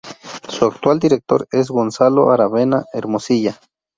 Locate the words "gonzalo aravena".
1.69-2.85